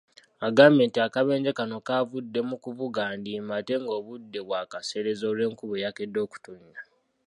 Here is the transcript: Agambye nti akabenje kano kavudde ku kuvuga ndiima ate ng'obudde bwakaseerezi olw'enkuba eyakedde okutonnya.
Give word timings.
Agambye 0.47 0.83
nti 0.87 0.99
akabenje 1.07 1.51
kano 1.57 1.77
kavudde 1.87 2.39
ku 2.49 2.55
kuvuga 2.63 3.01
ndiima 3.17 3.53
ate 3.59 3.73
ng'obudde 3.81 4.39
bwakaseerezi 4.47 5.23
olw'enkuba 5.31 5.75
eyakedde 5.77 6.19
okutonnya. 6.25 6.79